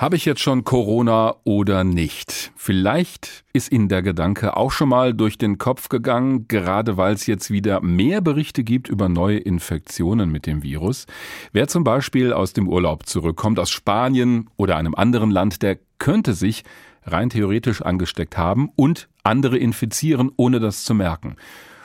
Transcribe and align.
Habe 0.00 0.16
ich 0.16 0.24
jetzt 0.24 0.40
schon 0.40 0.64
Corona 0.64 1.34
oder 1.44 1.84
nicht? 1.84 2.52
Vielleicht 2.56 3.44
ist 3.52 3.70
Ihnen 3.70 3.90
der 3.90 4.00
Gedanke 4.00 4.56
auch 4.56 4.72
schon 4.72 4.88
mal 4.88 5.12
durch 5.12 5.36
den 5.36 5.58
Kopf 5.58 5.90
gegangen, 5.90 6.48
gerade 6.48 6.96
weil 6.96 7.12
es 7.12 7.26
jetzt 7.26 7.50
wieder 7.50 7.82
mehr 7.82 8.22
Berichte 8.22 8.64
gibt 8.64 8.88
über 8.88 9.10
neue 9.10 9.36
Infektionen 9.36 10.32
mit 10.32 10.46
dem 10.46 10.62
Virus. 10.62 11.04
Wer 11.52 11.68
zum 11.68 11.84
Beispiel 11.84 12.32
aus 12.32 12.54
dem 12.54 12.66
Urlaub 12.66 13.04
zurückkommt, 13.04 13.58
aus 13.58 13.68
Spanien 13.68 14.48
oder 14.56 14.78
einem 14.78 14.94
anderen 14.94 15.30
Land, 15.30 15.60
der 15.60 15.76
könnte 15.98 16.32
sich 16.32 16.64
rein 17.04 17.28
theoretisch 17.28 17.82
angesteckt 17.82 18.38
haben 18.38 18.70
und 18.76 19.10
andere 19.22 19.58
infizieren, 19.58 20.32
ohne 20.36 20.60
das 20.60 20.82
zu 20.82 20.94
merken. 20.94 21.36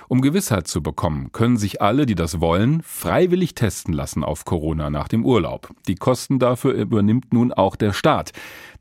Um 0.08 0.22
Gewissheit 0.22 0.68
zu 0.68 0.84
bekommen, 0.84 1.32
können 1.32 1.58
sich 1.58 1.82
alle, 1.82 2.05
die 2.05 2.16
das 2.16 2.40
wollen, 2.40 2.82
freiwillig 2.84 3.55
testen 3.55 3.94
lassen 3.94 4.24
auf 4.24 4.46
Corona 4.46 4.90
nach 4.90 5.08
dem 5.08 5.26
Urlaub. 5.26 5.70
Die 5.88 5.96
Kosten 5.96 6.38
dafür 6.38 6.74
übernimmt 6.74 7.34
nun 7.34 7.52
auch 7.52 7.76
der 7.76 7.92
Staat. 7.92 8.32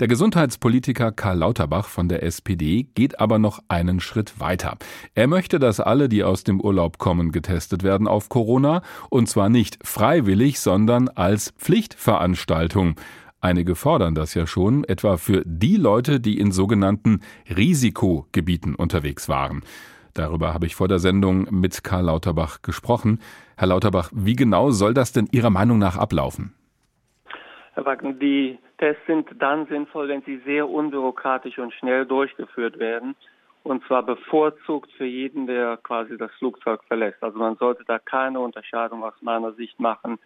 Der 0.01 0.09
Gesundheitspolitiker 0.09 1.13
Karl 1.13 1.39
Lauterbach 1.39 1.87
von 1.87 2.09
der 2.09 2.23
SPD 2.23 2.89
geht 2.95 3.21
aber 3.21 3.39
noch 3.39 3.61
einen 3.69 4.01
Schritt 4.01 4.39
weiter. 4.39 4.77
Er 5.15 5.27
möchte, 5.27 5.59
dass 5.59 5.81
alle, 5.81 6.09
die 6.09 6.25
aus 6.25 6.45
dem 6.45 6.61
Urlaub 6.61 6.99
kommen, 6.99 7.33
getestet 7.33 7.83
werden 7.83 8.07
auf 8.07 8.29
Corona, 8.29 8.83
und 9.09 9.29
zwar 9.29 9.49
nicht 9.49 9.79
freiwillig, 9.83 10.61
sondern 10.61 11.09
als 11.09 11.55
Pflichtveranstaltung. 11.59 12.97
Einige 13.41 13.75
fordern 13.75 14.15
das 14.15 14.33
ja 14.35 14.47
schon, 14.47 14.85
etwa 14.85 15.19
für 15.19 15.43
die 15.45 15.77
Leute, 15.77 16.19
die 16.19 16.39
in 16.39 16.51
sogenannten 16.51 17.21
Risikogebieten 17.55 18.75
unterwegs 18.75 19.29
waren. 19.29 19.63
Darüber 20.15 20.55
habe 20.55 20.67
ich 20.67 20.77
vor 20.77 20.87
der 20.87 21.01
Sendung 21.01 21.49
mit 21.51 21.83
Karl 21.83 22.05
Lauterbach 22.05 22.63
gesprochen. 22.63 23.21
Herr 23.57 23.69
Lauterbach, 23.69 24.11
wie 24.15 24.37
genau 24.37 24.71
soll 24.71 24.95
das 24.95 25.13
denn 25.13 25.29
Ihrer 25.33 25.51
Meinung 25.51 25.79
nach 25.79 25.97
ablaufen? 25.97 26.55
Herr 27.75 27.85
Wacken, 27.85 28.21
die 28.21 28.59
Tests 28.79 29.05
sind 29.07 29.27
dann 29.41 29.67
sinnvoll, 29.67 30.09
wenn 30.09 30.23
sie 30.23 30.41
sehr 30.45 30.69
unbürokratisch 30.69 31.59
und 31.59 31.75
schnell 31.75 32.07
durchgeführt 32.07 32.79
werden. 32.79 33.17
Und 33.65 33.85
zwar 33.87 34.05
bevorzugt 34.05 34.93
für 34.93 35.07
jeden, 35.07 35.47
der 35.47 35.79
quasi 35.79 36.17
das 36.17 36.31
Flugzeug 36.39 36.85
verlässt. 36.85 37.23
Also 37.23 37.39
man 37.39 37.57
sollte 37.57 37.83
da 37.85 37.99
keine 37.99 38.39
Unterscheidung 38.39 39.03
aus 39.03 39.15
meiner 39.21 39.53
Sicht 39.55 39.81
machen 39.81 40.19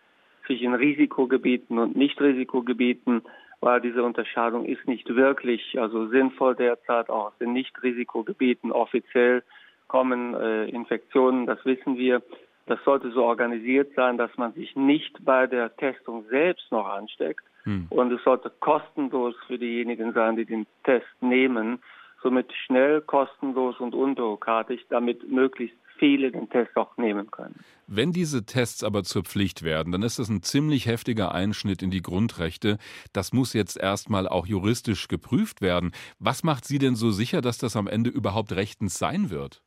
zwischen 0.44 0.74
Risikogebieten 0.74 1.78
und 1.78 1.96
Nicht-Risikogebieten, 1.96 3.22
weil 3.60 3.80
diese 3.80 4.02
Unterscheidung 4.02 4.64
ist 4.64 4.86
nicht 4.86 5.08
wirklich 5.14 5.78
also 5.78 6.08
sinnvoll 6.08 6.56
derzeit 6.56 7.08
auch 7.08 7.26
aus 7.26 7.38
den 7.38 7.52
Nicht-Risikogebieten 7.52 8.72
offiziell 8.72 9.42
kommen 9.88 10.34
äh, 10.34 10.66
Infektionen, 10.66 11.46
das 11.46 11.64
wissen 11.64 11.96
wir. 11.96 12.22
Das 12.66 12.78
sollte 12.84 13.10
so 13.10 13.24
organisiert 13.24 13.94
sein, 13.96 14.18
dass 14.18 14.30
man 14.36 14.52
sich 14.52 14.76
nicht 14.76 15.24
bei 15.24 15.46
der 15.46 15.74
Testung 15.76 16.26
selbst 16.28 16.70
noch 16.70 16.86
ansteckt. 16.86 17.44
Hm. 17.64 17.86
Und 17.88 18.12
es 18.12 18.22
sollte 18.22 18.52
kostenlos 18.60 19.34
für 19.46 19.58
diejenigen 19.58 20.12
sein, 20.12 20.36
die 20.36 20.44
den 20.44 20.66
Test 20.84 21.06
nehmen. 21.20 21.78
Somit 22.22 22.52
schnell, 22.66 23.00
kostenlos 23.00 23.78
und 23.80 23.94
unbürokratisch, 23.94 24.82
damit 24.90 25.30
möglichst 25.30 25.76
viele 25.98 26.30
den 26.30 26.48
Test 26.48 26.76
auch 26.76 26.96
nehmen 26.96 27.30
können. 27.30 27.56
Wenn 27.86 28.12
diese 28.12 28.44
Tests 28.44 28.84
aber 28.84 29.02
zur 29.02 29.24
Pflicht 29.24 29.62
werden, 29.62 29.92
dann 29.92 30.02
ist 30.02 30.18
das 30.18 30.28
ein 30.28 30.42
ziemlich 30.42 30.86
heftiger 30.86 31.32
Einschnitt 31.34 31.82
in 31.82 31.90
die 31.90 32.02
Grundrechte. 32.02 32.78
Das 33.12 33.32
muss 33.32 33.52
jetzt 33.52 33.78
erstmal 33.78 34.28
auch 34.28 34.46
juristisch 34.46 35.08
geprüft 35.08 35.60
werden. 35.60 35.92
Was 36.18 36.44
macht 36.44 36.64
Sie 36.64 36.78
denn 36.78 36.96
so 36.96 37.10
sicher, 37.10 37.40
dass 37.40 37.58
das 37.58 37.76
am 37.76 37.86
Ende 37.86 38.10
überhaupt 38.10 38.52
rechtens 38.52 38.98
sein 38.98 39.30
wird? 39.30 39.62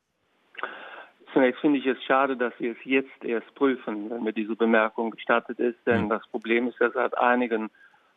Zunächst 1.34 1.62
finde 1.62 1.80
ich 1.80 1.86
es 1.86 2.02
schade, 2.04 2.36
dass 2.36 2.54
Sie 2.58 2.68
es 2.68 2.78
jetzt 2.84 3.24
erst 3.24 3.54
prüfen, 3.56 4.10
wenn 4.10 4.24
mir 4.24 4.34
diese 4.34 4.56
Bemerkung 4.56 5.12
gestattet 5.12 5.60
ist, 5.60 5.80
denn 5.86 6.06
mhm. 6.06 6.10
das 6.10 6.28
Problem 6.28 6.68
ist 6.68 6.80
ja 6.80 6.90
seit 6.92 7.18
einigen 7.18 7.70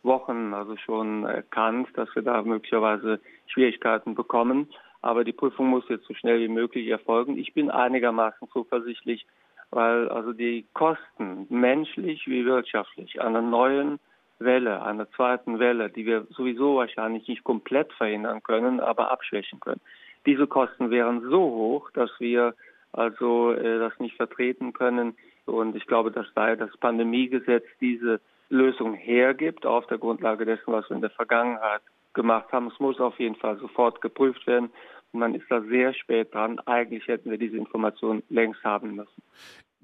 Wochen 0.03 0.53
also 0.53 0.77
schon 0.77 1.25
erkannt, 1.25 1.89
dass 1.95 2.15
wir 2.15 2.23
da 2.23 2.42
möglicherweise 2.42 3.20
Schwierigkeiten 3.47 4.15
bekommen. 4.15 4.69
Aber 5.01 5.25
die 5.25 5.33
Prüfung 5.33 5.69
muss 5.69 5.89
jetzt 5.89 6.07
so 6.07 6.15
schnell 6.15 6.41
wie 6.41 6.48
möglich 6.48 6.89
erfolgen. 6.89 7.39
Ich 7.39 7.55
bin 7.55 7.70
einigermaßen 7.70 8.48
zuversichtlich, 8.51 9.27
weil 9.70 10.08
also 10.08 10.33
die 10.33 10.67
Kosten 10.73 11.46
menschlich 11.51 12.27
wie 12.27 12.45
wirtschaftlich 12.45 13.20
einer 13.20 13.42
neuen 13.42 13.98
Welle, 14.39 14.83
einer 14.83 15.11
zweiten 15.13 15.58
Welle, 15.58 15.91
die 15.91 16.07
wir 16.07 16.27
sowieso 16.31 16.77
wahrscheinlich 16.77 17.29
nicht 17.29 17.45
komplett 17.45 17.92
verhindern 17.92 18.42
können, 18.42 18.81
aber 18.81 19.11
abschwächen 19.11 19.61
können. 19.61 19.81
Diese 20.27 20.46
Kosten 20.46 20.91
wären 20.91 21.20
so 21.23 21.41
hoch, 21.41 21.91
dass 21.92 22.11
wir 22.19 22.55
also 22.95 23.53
äh, 23.53 23.79
das 23.79 23.93
nicht 23.99 24.17
vertreten 24.17 24.73
können. 24.73 25.17
Und 25.47 25.77
ich 25.77 25.87
glaube, 25.87 26.11
dass 26.11 26.27
daher 26.35 26.57
das 26.57 26.75
Pandemiegesetz 26.79 27.65
diese 27.81 28.21
Lösung 28.49 28.95
hergibt 28.95 29.67
auf 29.67 29.87
der 29.87 29.99
Grundlage 29.99 30.45
dessen, 30.45 30.73
was 30.73 30.89
wir 30.89 30.97
in 30.97 31.03
der 31.03 31.11
Vergangenheit 31.11 31.83
gemacht 32.15 32.53
haben. 32.53 32.69
Es 32.69 32.81
muss 32.81 33.01
auf 33.01 33.19
jeden 33.19 33.37
Fall 33.37 33.59
sofort 33.59 34.01
geprüft 34.01 34.47
werden. 34.47 34.71
Und 35.13 35.21
man 35.21 35.35
ist 35.35 35.47
da 35.51 35.61
sehr 35.63 35.93
spät 35.95 36.33
dran. 36.33 36.61
Eigentlich 36.61 37.07
hätten 37.07 37.31
wir 37.31 37.39
diese 37.39 37.57
Information 37.57 38.23
längst 38.31 38.63
haben 38.65 38.95
müssen. 38.95 39.23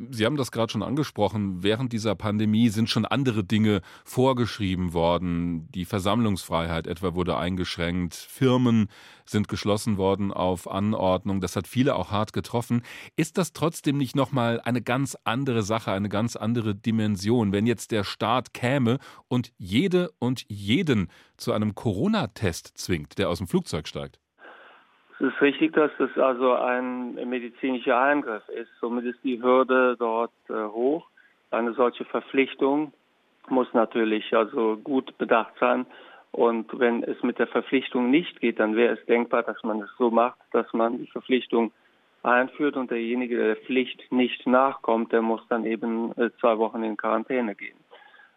Sie 0.09 0.25
haben 0.25 0.37
das 0.37 0.51
gerade 0.51 0.73
schon 0.73 0.83
angesprochen. 0.83 1.63
Während 1.63 1.93
dieser 1.93 2.15
Pandemie 2.15 2.71
sind 2.71 2.89
schon 2.89 3.05
andere 3.05 3.45
Dinge 3.45 3.83
vorgeschrieben 4.05 4.95
worden. 4.95 5.71
Die 5.73 5.85
Versammlungsfreiheit 5.85 6.87
etwa 6.87 7.15
wurde 7.15 7.37
eingeschränkt. 7.37 8.15
Firmen 8.15 8.89
sind 9.27 9.49
geschlossen 9.49 9.99
worden 9.99 10.33
auf 10.33 10.71
Anordnung. 10.71 11.43
Das 11.43 11.55
hat 11.55 11.67
viele 11.67 11.97
auch 11.97 12.11
hart 12.11 12.33
getroffen. 12.33 12.83
Ist 13.17 13.37
das 13.37 13.53
trotzdem 13.53 13.99
nicht 13.99 14.17
nochmal 14.17 14.61
eine 14.63 14.81
ganz 14.81 15.19
andere 15.25 15.63
Sache, 15.63 15.93
eine 15.93 16.09
ganz 16.09 16.35
andere 16.35 16.75
Dimension, 16.75 17.53
wenn 17.53 17.67
jetzt 17.67 17.91
der 17.91 18.05
Staat 18.05 18.55
käme 18.55 18.99
und 19.29 19.53
jede 19.59 20.11
und 20.19 20.47
jeden 20.49 21.09
zu 21.37 21.53
einem 21.53 21.75
Corona-Test 21.75 22.73
zwingt, 22.75 23.19
der 23.19 23.29
aus 23.29 23.39
dem 23.39 23.49
Flugzeug 23.49 23.87
steigt? 23.87 24.19
Es 25.21 25.27
ist 25.27 25.43
richtig, 25.43 25.75
dass 25.75 25.91
das 25.99 26.17
also 26.17 26.55
ein 26.55 27.13
medizinischer 27.29 28.01
Eingriff 28.01 28.49
ist. 28.49 28.71
Somit 28.81 29.05
ist 29.05 29.23
die 29.23 29.43
Hürde 29.43 29.95
dort 29.99 30.33
äh, 30.49 30.55
hoch. 30.55 31.07
Eine 31.51 31.75
solche 31.75 32.07
Verpflichtung 32.07 32.95
muss 33.51 33.69
natürlich 33.75 34.35
also 34.35 34.79
gut 34.83 35.19
bedacht 35.19 35.53
sein. 35.61 35.85
Und 36.33 36.67
wenn 36.79 37.03
es 37.03 37.23
mit 37.23 37.39
der 37.39 37.49
Verpflichtung 37.49 38.11
nicht 38.11 38.41
geht, 38.41 38.61
dann 38.61 38.77
wäre 38.77 38.95
es 38.95 39.07
denkbar, 39.07 39.43
dass 39.43 39.63
man 39.63 39.83
es 39.83 39.91
so 39.99 40.11
macht, 40.11 40.39
dass 40.53 40.73
man 40.73 40.97
die 40.97 41.11
Verpflichtung 41.11 41.71
einführt 42.23 42.77
und 42.77 42.91
derjenige, 42.91 43.37
der 43.37 43.55
der 43.55 43.65
Pflicht 43.65 44.11
nicht 44.11 44.47
nachkommt, 44.47 45.13
der 45.13 45.21
muss 45.21 45.43
dann 45.51 45.67
eben 45.67 46.13
äh, 46.13 46.31
zwei 46.41 46.57
Wochen 46.57 46.83
in 46.83 46.97
Quarantäne 46.97 47.55
gehen. 47.55 47.77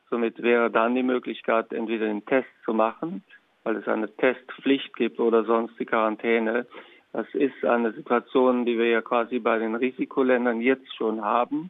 Somit 0.10 0.44
wäre 0.44 0.70
dann 0.70 0.96
die 0.96 1.04
Möglichkeit, 1.04 1.72
entweder 1.72 2.08
den 2.08 2.26
Test 2.26 2.50
zu 2.66 2.74
machen 2.74 3.24
weil 3.63 3.78
es 3.78 3.88
eine 3.88 4.13
Testpflicht 4.16 4.96
gibt 4.96 5.19
oder 5.19 5.44
sonst 5.44 5.79
die 5.79 5.85
Quarantäne. 5.85 6.66
Das 7.12 7.28
ist 7.34 7.63
eine 7.63 7.94
Situation, 7.94 8.66
die 8.66 8.78
wir 8.78 8.88
ja 8.88 9.01
quasi 9.01 9.40
bei 9.40 9.59
den 9.59 9.75
Risikoländern 9.75 10.62
jetzt 10.62 10.96
schon 10.96 11.24
haben. 11.24 11.69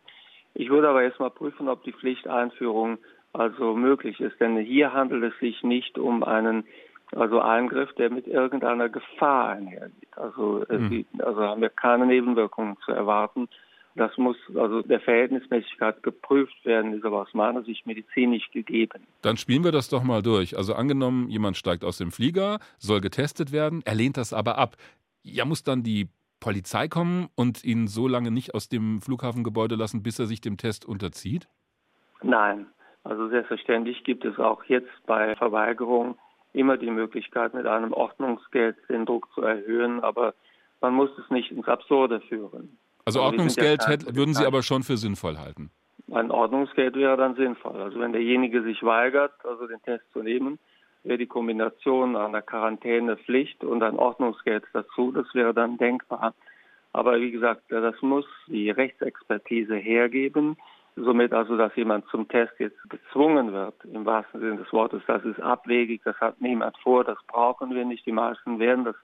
Ich 0.54 0.70
würde 0.70 0.90
aber 0.90 1.04
erstmal 1.04 1.32
prüfen, 1.32 1.68
ob 1.68 1.84
die 1.84 1.94
Pflichteinführung 1.94 2.98
also 3.34 3.76
möglich 3.76 4.20
ist. 4.20 4.40
Denn 4.40 4.58
hier 4.58 4.94
handelt 4.94 5.24
es 5.24 5.40
sich 5.40 5.64
nicht 5.64 5.98
um 5.98 6.24
einen 6.24 6.66
also 7.16 7.42
Eingriff, 7.42 7.94
der 7.94 8.10
mit 8.10 8.28
irgendeiner 8.28 8.90
Gefahr 8.90 9.50
einhergeht. 9.50 10.18
Also, 10.18 10.66
mhm. 10.70 11.06
also 11.20 11.42
haben 11.42 11.62
wir 11.62 11.70
keine 11.70 12.06
Nebenwirkungen 12.06 12.78
zu 12.86 12.92
erwarten. 12.92 13.50
Das 13.96 14.18
muss 14.18 14.38
also 14.56 14.82
der 14.82 15.00
Verhältnismäßigkeit 15.00 16.02
geprüft 16.02 16.66
werden, 16.66 16.94
ist 16.94 17.06
aber 17.06 17.22
aus 17.22 17.34
meiner 17.34 17.62
Sicht 17.64 17.86
medizinisch 17.86 18.50
gegeben. 18.52 19.06
Dann 19.22 19.38
spielen 19.38 19.64
wir 19.64 19.72
das 19.72 19.90
doch 19.90 20.04
mal 20.04 20.24
durch. 20.24 20.58
Also 20.58 20.74
angenommen, 20.74 21.30
jemand 21.30 21.58
steigt 21.58 21.84
aus 21.84 21.98
dem 21.98 22.12
Flieger, 22.12 22.60
soll 22.80 23.02
getestet 23.02 23.52
werden, 23.52 23.82
er 23.86 23.96
lehnt 23.96 24.18
das 24.18 24.34
aber 24.34 24.58
ab. 24.58 24.78
Ja, 25.22 25.46
muss 25.46 25.64
dann 25.64 25.84
die 25.84 26.10
Polizei 26.40 26.88
kommen 26.88 27.30
und 27.36 27.64
ihn 27.64 27.88
so 27.88 28.08
lange 28.08 28.32
nicht 28.32 28.54
aus 28.54 28.68
dem 28.68 29.02
Flughafengebäude 29.02 29.76
lassen, 29.76 30.04
bis 30.04 30.20
er 30.20 30.26
sich 30.26 30.42
dem 30.42 30.58
Test 30.58 30.86
unterzieht? 30.86 31.48
Nein. 32.22 32.66
Also 33.04 33.30
selbstverständlich 33.30 34.04
gibt 34.04 34.26
es 34.26 34.40
auch 34.40 34.64
jetzt 34.66 34.92
bei 35.06 35.36
Verweigerung 35.36 36.18
immer 36.54 36.78
die 36.78 36.92
Möglichkeit, 36.92 37.54
mit 37.54 37.66
einem 37.66 37.94
Ordnungsgeld 37.94 38.78
den 38.90 39.06
Druck 39.06 39.28
zu 39.34 39.42
erhöhen, 39.42 40.02
aber 40.02 40.34
man 40.82 40.94
muss 40.94 41.10
es 41.18 41.30
nicht 41.30 41.52
ins 41.52 41.68
Absurde 41.68 42.22
führen. 42.22 42.78
Also, 43.06 43.20
also 43.20 43.32
Ordnungsgeld 43.32 43.88
hätte, 43.88 44.16
würden 44.16 44.34
Sie 44.34 44.46
aber 44.46 44.64
schon 44.64 44.84
für 44.84 44.98
sinnvoll 44.98 45.38
halten? 45.38 45.72
Ein 46.12 46.32
Ordnungsgeld 46.32 46.96
wäre 46.96 47.18
dann 47.18 47.36
sinnvoll. 47.36 47.82
Also 47.82 48.00
wenn 48.00 48.14
derjenige 48.14 48.62
sich 48.64 48.84
weigert, 48.84 49.34
also 49.44 49.68
den 49.68 49.82
Test 49.82 50.04
zu 50.14 50.22
nehmen, 50.22 50.60
wäre 51.04 51.18
die 51.18 51.28
Kombination 51.28 52.16
einer 52.16 52.42
Quarantänepflicht 52.42 53.64
und 53.64 53.84
ein 53.84 53.98
Ordnungsgeld 53.98 54.64
dazu, 54.74 55.12
das 55.12 55.34
wäre 55.34 55.54
dann 55.54 55.78
denkbar. 55.78 56.34
Aber 56.94 57.20
wie 57.20 57.32
gesagt, 57.32 57.64
das 57.70 57.96
muss 58.02 58.26
die 58.48 58.70
Rechtsexpertise 58.70 59.76
hergeben. 59.76 60.58
Somit 60.96 61.34
also, 61.34 61.58
dass 61.58 61.76
jemand 61.76 62.06
zum 62.10 62.28
Test 62.28 62.54
jetzt 62.60 62.78
gezwungen 62.90 63.52
wird, 63.52 63.74
im 63.92 64.06
wahrsten 64.06 64.40
Sinne 64.40 64.58
des 64.58 64.72
Wortes, 64.72 65.02
das 65.08 65.26
ist 65.26 65.42
abwegig, 65.42 66.02
das 66.06 66.16
hat 66.22 66.40
niemand 66.40 66.78
vor, 66.78 67.04
das 67.04 67.18
brauchen 67.28 67.74
wir 67.74 67.84
nicht. 67.84 68.06
Die 68.06 68.12
meisten 68.12 68.60
werden 68.60 68.86
das, 68.86 68.96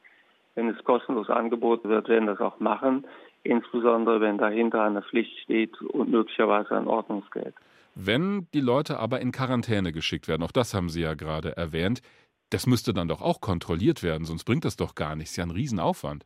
wenn 0.53 0.69
es 0.69 0.83
kostenlos 0.83 1.29
angeboten 1.29 1.89
wird, 1.89 2.07
werden 2.07 2.27
das 2.27 2.39
auch 2.39 2.59
machen 2.59 3.05
insbesondere 3.43 4.21
wenn 4.21 4.37
dahinter 4.37 4.83
eine 4.83 5.01
Pflicht 5.01 5.37
steht 5.39 5.79
und 5.81 6.09
möglicherweise 6.09 6.75
ein 6.75 6.87
Ordnungsgeld. 6.87 7.55
Wenn 7.95 8.47
die 8.53 8.61
Leute 8.61 8.99
aber 8.99 9.19
in 9.19 9.31
Quarantäne 9.31 9.91
geschickt 9.91 10.27
werden, 10.27 10.43
auch 10.43 10.51
das 10.51 10.73
haben 10.73 10.89
Sie 10.89 11.01
ja 11.01 11.15
gerade 11.15 11.57
erwähnt, 11.57 12.01
das 12.49 12.65
müsste 12.65 12.93
dann 12.93 13.07
doch 13.07 13.21
auch 13.21 13.41
kontrolliert 13.41 14.03
werden, 14.03 14.25
sonst 14.25 14.43
bringt 14.43 14.65
das 14.65 14.75
doch 14.75 14.95
gar 14.95 15.15
nichts. 15.15 15.35
Ja 15.35 15.43
ein 15.43 15.51
Riesenaufwand. 15.51 16.25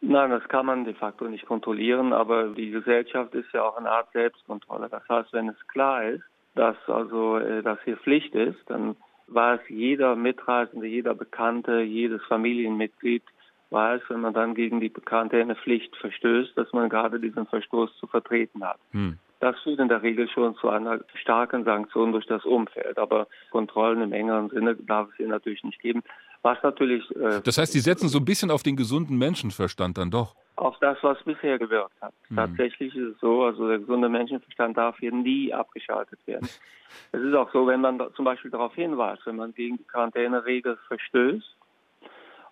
Nein, 0.00 0.30
das 0.30 0.46
kann 0.48 0.66
man 0.66 0.84
de 0.84 0.94
facto 0.94 1.26
nicht 1.28 1.46
kontrollieren, 1.46 2.12
aber 2.12 2.48
die 2.48 2.70
Gesellschaft 2.70 3.34
ist 3.34 3.52
ja 3.52 3.64
auch 3.64 3.76
eine 3.76 3.90
Art 3.90 4.12
Selbstkontrolle. 4.12 4.88
Das 4.88 5.02
heißt, 5.08 5.32
wenn 5.32 5.48
es 5.48 5.56
klar 5.66 6.04
ist, 6.04 6.22
dass 6.54 6.76
also 6.86 7.38
äh, 7.38 7.62
das 7.62 7.78
hier 7.84 7.96
Pflicht 7.96 8.34
ist, 8.34 8.58
dann 8.66 8.96
weiß 9.26 9.60
jeder 9.68 10.14
Mitreisende, 10.16 10.86
jeder 10.86 11.14
Bekannte, 11.14 11.80
jedes 11.80 12.22
Familienmitglied 12.26 13.22
weiß, 13.70 14.02
wenn 14.08 14.20
man 14.20 14.34
dann 14.34 14.54
gegen 14.54 14.80
die 14.80 14.90
Quarantänepflicht 14.90 15.94
verstößt, 15.96 16.56
dass 16.56 16.72
man 16.72 16.88
gerade 16.88 17.20
diesen 17.20 17.46
Verstoß 17.46 17.96
zu 17.98 18.06
vertreten 18.06 18.64
hat. 18.64 18.78
Hm. 18.92 19.18
Das 19.40 19.56
führt 19.60 19.78
in 19.78 19.88
der 19.88 20.02
Regel 20.02 20.28
schon 20.28 20.56
zu 20.56 20.68
einer 20.68 21.00
starken 21.14 21.64
Sanktion 21.64 22.12
durch 22.12 22.26
das 22.26 22.44
Umfeld. 22.44 22.98
Aber 22.98 23.28
Kontrollen 23.50 24.02
im 24.02 24.12
engeren 24.12 24.50
Sinne 24.50 24.74
darf 24.74 25.08
es 25.10 25.16
hier 25.16 25.28
natürlich 25.28 25.62
nicht 25.62 25.80
geben. 25.80 26.02
Was 26.42 26.58
natürlich. 26.62 27.08
Äh, 27.14 27.40
das 27.44 27.58
heißt, 27.58 27.72
Sie 27.72 27.80
setzen 27.80 28.08
so 28.08 28.18
ein 28.18 28.24
bisschen 28.24 28.50
auf 28.50 28.62
den 28.62 28.76
gesunden 28.76 29.16
Menschenverstand 29.16 29.98
dann 29.98 30.10
doch? 30.10 30.34
Auf 30.56 30.76
das, 30.80 30.98
was 31.02 31.22
bisher 31.22 31.58
gewirkt 31.58 31.94
hat. 32.00 32.14
Hm. 32.28 32.36
Tatsächlich 32.36 32.94
ist 32.96 33.14
es 33.14 33.20
so, 33.20 33.44
also 33.44 33.68
der 33.68 33.78
gesunde 33.78 34.08
Menschenverstand 34.08 34.76
darf 34.76 34.98
hier 34.98 35.12
nie 35.12 35.52
abgeschaltet 35.52 36.18
werden. 36.26 36.48
es 37.12 37.20
ist 37.20 37.34
auch 37.34 37.52
so, 37.52 37.66
wenn 37.66 37.80
man 37.80 38.00
zum 38.16 38.24
Beispiel 38.24 38.50
darauf 38.50 38.74
hinweist, 38.74 39.24
wenn 39.26 39.36
man 39.36 39.54
gegen 39.54 39.76
die 39.76 39.84
Quarantäneregel 39.84 40.78
verstößt 40.88 41.58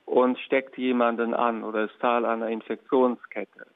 und 0.06 0.38
steckt 0.38 0.78
jemanden 0.78 1.34
an 1.34 1.62
oder 1.62 1.84
ist 1.84 2.00
Teil 2.00 2.24
einer 2.24 2.48
Infektionskette, 2.48 3.66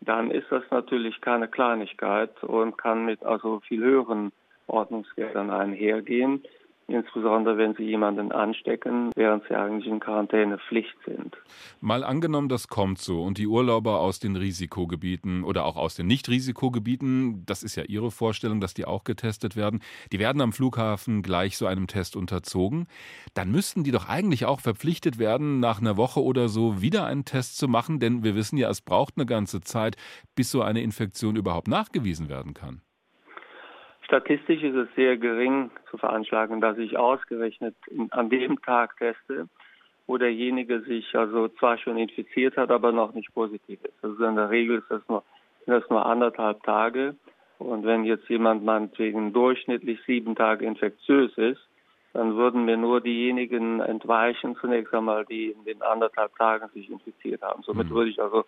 dann 0.00 0.30
ist 0.30 0.46
das 0.50 0.62
natürlich 0.70 1.20
keine 1.20 1.48
Kleinigkeit 1.48 2.42
und 2.44 2.78
kann 2.78 3.04
mit 3.04 3.22
also 3.24 3.60
viel 3.60 3.82
höheren 3.82 4.32
Ordnungsgeldern 4.66 5.50
einhergehen 5.50 6.44
insbesondere 6.90 7.56
wenn 7.58 7.74
sie 7.74 7.84
jemanden 7.84 8.32
anstecken, 8.32 9.10
während 9.16 9.44
sie 9.48 9.54
eigentlich 9.54 9.86
in 9.86 10.00
Quarantänepflicht 10.00 10.96
sind. 11.04 11.36
Mal 11.80 12.04
angenommen, 12.04 12.48
das 12.48 12.68
kommt 12.68 12.98
so 12.98 13.22
und 13.22 13.38
die 13.38 13.46
Urlauber 13.46 14.00
aus 14.00 14.18
den 14.18 14.36
Risikogebieten 14.36 15.44
oder 15.44 15.64
auch 15.64 15.76
aus 15.76 15.94
den 15.94 16.06
Nicht-Risikogebieten, 16.06 17.44
das 17.46 17.62
ist 17.62 17.76
ja 17.76 17.84
Ihre 17.84 18.10
Vorstellung, 18.10 18.60
dass 18.60 18.74
die 18.74 18.84
auch 18.84 19.04
getestet 19.04 19.56
werden, 19.56 19.80
die 20.12 20.18
werden 20.18 20.40
am 20.40 20.52
Flughafen 20.52 21.22
gleich 21.22 21.56
so 21.56 21.66
einem 21.66 21.86
Test 21.86 22.16
unterzogen, 22.16 22.86
dann 23.34 23.50
müssten 23.50 23.84
die 23.84 23.90
doch 23.90 24.08
eigentlich 24.08 24.44
auch 24.46 24.60
verpflichtet 24.60 25.18
werden, 25.18 25.60
nach 25.60 25.80
einer 25.80 25.96
Woche 25.96 26.22
oder 26.22 26.48
so 26.48 26.82
wieder 26.82 27.06
einen 27.06 27.24
Test 27.24 27.56
zu 27.58 27.68
machen, 27.68 28.00
denn 28.00 28.24
wir 28.24 28.34
wissen 28.34 28.56
ja, 28.56 28.68
es 28.70 28.80
braucht 28.80 29.14
eine 29.16 29.26
ganze 29.26 29.60
Zeit, 29.60 29.96
bis 30.34 30.50
so 30.50 30.62
eine 30.62 30.82
Infektion 30.82 31.36
überhaupt 31.36 31.68
nachgewiesen 31.68 32.28
werden 32.28 32.54
kann. 32.54 32.82
Statistisch 34.10 34.64
ist 34.64 34.74
es 34.74 34.88
sehr 34.96 35.16
gering 35.16 35.70
zu 35.88 35.96
veranschlagen, 35.96 36.60
dass 36.60 36.76
ich 36.78 36.98
ausgerechnet 36.98 37.76
an 38.10 38.28
dem 38.28 38.60
Tag 38.60 38.96
teste, 38.96 39.48
wo 40.08 40.18
derjenige 40.18 40.80
sich 40.80 41.14
also 41.14 41.46
zwar 41.46 41.78
schon 41.78 41.96
infiziert 41.96 42.56
hat, 42.56 42.72
aber 42.72 42.90
noch 42.90 43.14
nicht 43.14 43.32
positiv 43.32 43.78
ist. 43.84 44.02
Also 44.02 44.24
in 44.24 44.34
der 44.34 44.50
Regel 44.50 44.78
ist 44.78 44.90
das 44.90 45.00
nur, 45.08 45.22
sind 45.64 45.74
das 45.74 45.88
nur 45.90 46.04
anderthalb 46.04 46.60
Tage. 46.64 47.14
Und 47.60 47.84
wenn 47.84 48.02
jetzt 48.02 48.28
jemand 48.28 48.64
meinetwegen 48.64 49.32
durchschnittlich 49.32 50.00
sieben 50.08 50.34
Tage 50.34 50.66
infektiös 50.66 51.30
ist, 51.38 51.60
dann 52.12 52.34
würden 52.34 52.64
mir 52.64 52.76
nur 52.76 53.00
diejenigen 53.00 53.78
entweichen, 53.78 54.56
zunächst 54.56 54.92
einmal, 54.92 55.24
die 55.24 55.52
in 55.52 55.64
den 55.64 55.82
anderthalb 55.82 56.34
Tagen 56.34 56.68
sich 56.74 56.90
infiziert 56.90 57.42
haben. 57.42 57.62
Somit 57.62 57.90
mhm. 57.90 57.94
würde 57.94 58.10
ich 58.10 58.20
also 58.20 58.44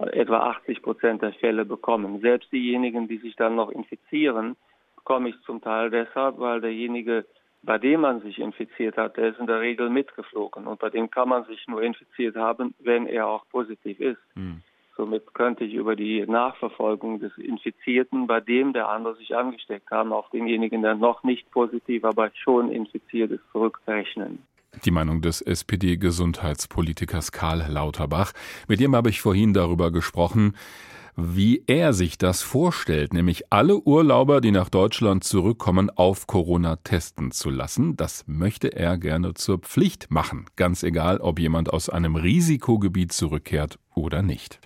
etwa 0.00 0.38
80 0.50 0.82
Prozent 0.82 1.22
der 1.22 1.34
Fälle 1.34 1.64
bekommen. 1.64 2.20
Selbst 2.20 2.50
diejenigen, 2.50 3.06
die 3.06 3.18
sich 3.18 3.36
dann 3.36 3.54
noch 3.54 3.70
infizieren, 3.70 4.56
komme 5.04 5.28
ich 5.30 5.36
zum 5.46 5.60
Teil 5.60 5.90
deshalb, 5.90 6.38
weil 6.38 6.60
derjenige, 6.60 7.24
bei 7.62 7.78
dem 7.78 8.00
man 8.00 8.20
sich 8.20 8.38
infiziert 8.38 8.96
hat, 8.96 9.16
der 9.16 9.30
ist 9.30 9.38
in 9.38 9.46
der 9.46 9.60
Regel 9.60 9.88
mitgeflogen 9.90 10.66
und 10.66 10.80
bei 10.80 10.90
dem 10.90 11.10
kann 11.10 11.28
man 11.28 11.44
sich 11.44 11.66
nur 11.68 11.82
infiziert 11.82 12.36
haben, 12.36 12.74
wenn 12.80 13.06
er 13.06 13.26
auch 13.26 13.46
positiv 13.48 14.00
ist. 14.00 14.20
Hm. 14.34 14.62
Somit 14.96 15.34
könnte 15.34 15.64
ich 15.64 15.74
über 15.74 15.96
die 15.96 16.24
Nachverfolgung 16.24 17.18
des 17.18 17.36
Infizierten, 17.36 18.28
bei 18.28 18.40
dem 18.40 18.72
der 18.72 18.88
andere 18.88 19.16
sich 19.16 19.34
angesteckt 19.34 19.90
haben, 19.90 20.12
auf 20.12 20.30
denjenigen, 20.30 20.82
der 20.82 20.94
noch 20.94 21.24
nicht 21.24 21.50
positiv, 21.50 22.04
aber 22.04 22.30
schon 22.34 22.70
infiziert 22.70 23.32
ist, 23.32 23.42
zurückrechnen. 23.50 24.38
Die 24.84 24.90
Meinung 24.90 25.20
des 25.20 25.40
SPD-Gesundheitspolitikers 25.40 27.32
Karl 27.32 27.64
Lauterbach. 27.68 28.32
Mit 28.68 28.80
dem 28.80 28.94
habe 28.94 29.10
ich 29.10 29.20
vorhin 29.20 29.52
darüber 29.52 29.90
gesprochen, 29.90 30.54
wie 31.16 31.62
er 31.66 31.92
sich 31.92 32.18
das 32.18 32.42
vorstellt, 32.42 33.12
nämlich 33.12 33.52
alle 33.52 33.78
Urlauber, 33.78 34.40
die 34.40 34.50
nach 34.50 34.68
Deutschland 34.68 35.24
zurückkommen, 35.24 35.90
auf 35.90 36.26
Corona 36.26 36.76
testen 36.76 37.30
zu 37.30 37.50
lassen. 37.50 37.96
Das 37.96 38.24
möchte 38.26 38.74
er 38.74 38.98
gerne 38.98 39.34
zur 39.34 39.58
Pflicht 39.58 40.10
machen, 40.10 40.46
ganz 40.56 40.82
egal, 40.82 41.18
ob 41.18 41.38
jemand 41.38 41.72
aus 41.72 41.88
einem 41.88 42.16
Risikogebiet 42.16 43.12
zurückkehrt 43.12 43.78
oder 43.94 44.22
nicht. 44.22 44.58